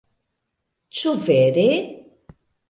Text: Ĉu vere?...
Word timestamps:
Ĉu 1.01 1.13
vere?... 1.27 1.67